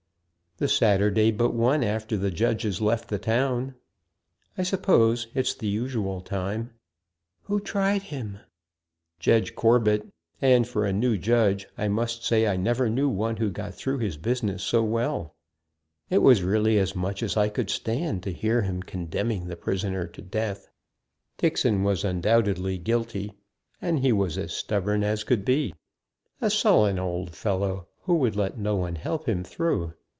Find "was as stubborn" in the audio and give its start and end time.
24.13-25.03